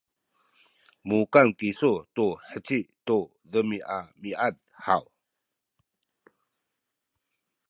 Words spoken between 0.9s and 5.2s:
mukan kisu tu heci tu demiamiad haw?